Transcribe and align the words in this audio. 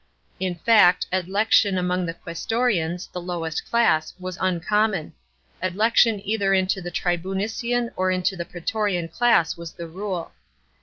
In 0.39 0.55
fact, 0.55 1.05
adlection 1.13 1.77
among 1.77 2.07
the 2.07 2.15
qnsestoriatis 2.15 3.11
(the 3.11 3.21
lowest 3.21 3.69
clas<) 3.71 4.15
was 4.19 4.35
uncommon; 4.41 5.13
adlection 5.61 6.23
eirher 6.27 6.57
into 6.57 6.81
the 6.81 6.89
tribunician 6.91 7.91
or 7.95 8.09
into 8.09 8.35
the 8.35 8.45
praetorian 8.45 9.09
class 9.09 9.57
was 9.57 9.73
the 9.73 9.85
rule. 9.85 10.31